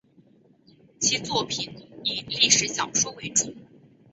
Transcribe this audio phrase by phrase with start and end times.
[0.97, 3.53] 其作品以历史小说为主。